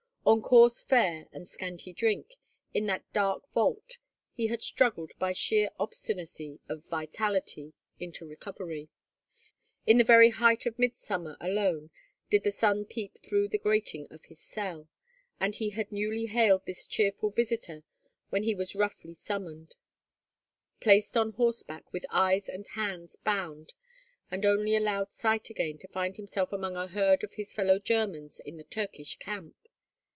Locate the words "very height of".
10.05-10.77